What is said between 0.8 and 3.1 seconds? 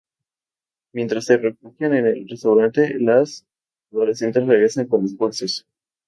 Mientras se refugian en el restaurante,